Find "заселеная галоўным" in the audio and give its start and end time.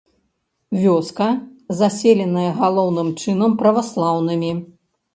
1.83-3.15